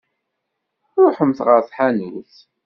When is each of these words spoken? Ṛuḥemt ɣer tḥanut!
Ṛuḥemt 1.03 1.39
ɣer 1.47 1.59
tḥanut! 1.67 2.35